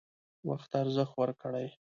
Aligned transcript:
وخت 0.49 0.71
ارزښت 0.81 1.13
ورکړئ 1.19 1.67